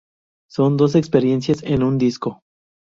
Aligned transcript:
Son 0.49 0.77
dos 0.77 0.95
experiencias 0.95 1.61
en 1.61 1.83
un 1.83 1.99
disco. 1.99 2.41